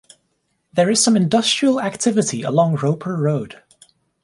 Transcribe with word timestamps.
There 0.73 0.89
is 0.89 0.99
some 0.99 1.15
industrial 1.15 1.79
activity 1.79 2.41
along 2.41 2.77
Roper 2.77 3.15
Road. 3.15 3.61